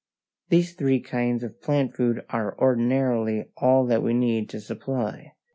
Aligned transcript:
These 0.49 0.73
three 0.73 0.99
kinds 0.99 1.43
of 1.43 1.61
plant 1.61 1.95
food 1.95 2.25
are 2.31 2.57
ordinarily 2.57 3.51
all 3.57 3.85
that 3.85 4.01
we 4.01 4.15
need 4.15 4.49
to 4.49 4.59
supply. 4.59 5.33